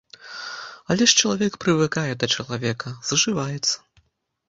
Але 0.95 1.03
ж 1.11 1.19
чалавек 1.21 1.59
прывыкае 1.65 2.09
да 2.25 2.33
чалавека, 2.39 2.99
зжываецца. 3.11 3.75